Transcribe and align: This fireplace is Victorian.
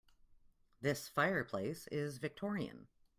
This 0.81 1.07
fireplace 1.07 1.85
is 1.91 2.17
Victorian. 2.17 2.87